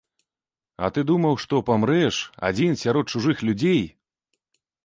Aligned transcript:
А 0.85 0.89
ты 0.95 1.03
думаў, 1.11 1.33
што 1.43 1.59
памрэш, 1.69 2.15
адзін 2.49 2.81
сярод 2.85 3.05
чужых 3.17 3.45
людзей? 3.51 3.81